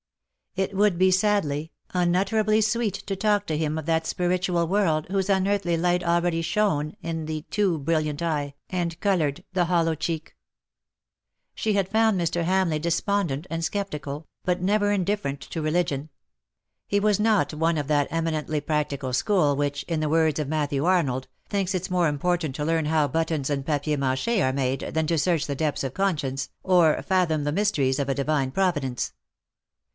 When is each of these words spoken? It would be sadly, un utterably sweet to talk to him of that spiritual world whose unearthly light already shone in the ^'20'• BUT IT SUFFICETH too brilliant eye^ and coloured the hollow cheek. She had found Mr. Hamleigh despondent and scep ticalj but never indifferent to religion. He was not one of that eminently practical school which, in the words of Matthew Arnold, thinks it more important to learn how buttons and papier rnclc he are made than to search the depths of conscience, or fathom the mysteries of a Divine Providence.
It 0.55 0.75
would 0.75 0.97
be 0.97 1.11
sadly, 1.11 1.71
un 1.93 2.13
utterably 2.15 2.59
sweet 2.59 2.95
to 3.05 3.15
talk 3.15 3.45
to 3.45 3.55
him 3.57 3.77
of 3.77 3.85
that 3.85 4.05
spiritual 4.07 4.67
world 4.67 5.05
whose 5.11 5.29
unearthly 5.29 5.77
light 5.77 6.03
already 6.03 6.41
shone 6.41 6.97
in 7.01 7.25
the 7.27 7.33
^'20'• 7.33 7.35
BUT 7.35 7.35
IT 7.35 7.37
SUFFICETH 7.37 7.49
too 7.51 7.77
brilliant 7.77 8.19
eye^ 8.19 8.53
and 8.69 8.99
coloured 8.99 9.43
the 9.53 9.65
hollow 9.65 9.93
cheek. 9.95 10.35
She 11.53 11.73
had 11.73 11.87
found 11.87 12.19
Mr. 12.19 12.43
Hamleigh 12.43 12.81
despondent 12.81 13.45
and 13.49 13.61
scep 13.61 13.91
ticalj 13.91 14.25
but 14.43 14.59
never 14.59 14.91
indifferent 14.91 15.39
to 15.41 15.61
religion. 15.61 16.09
He 16.87 16.99
was 16.99 17.19
not 17.19 17.53
one 17.53 17.77
of 17.77 17.87
that 17.87 18.07
eminently 18.11 18.59
practical 18.59 19.13
school 19.13 19.55
which, 19.55 19.83
in 19.83 19.99
the 19.99 20.09
words 20.09 20.39
of 20.39 20.47
Matthew 20.49 20.83
Arnold, 20.83 21.27
thinks 21.47 21.75
it 21.75 21.91
more 21.91 22.09
important 22.09 22.55
to 22.55 22.65
learn 22.65 22.85
how 22.85 23.07
buttons 23.07 23.51
and 23.51 23.63
papier 23.65 23.97
rnclc 23.97 24.33
he 24.33 24.41
are 24.41 24.51
made 24.51 24.79
than 24.93 25.05
to 25.07 25.17
search 25.17 25.45
the 25.47 25.55
depths 25.55 25.83
of 25.83 25.93
conscience, 25.93 26.49
or 26.63 27.01
fathom 27.03 27.43
the 27.45 27.51
mysteries 27.51 27.99
of 27.99 28.09
a 28.09 28.15
Divine 28.15 28.51
Providence. 28.51 29.13